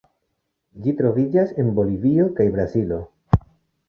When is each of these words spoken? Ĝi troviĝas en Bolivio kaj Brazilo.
Ĝi 0.85 0.93
troviĝas 1.01 1.53
en 1.63 1.69
Bolivio 1.79 2.25
kaj 2.39 2.47
Brazilo. 2.57 2.99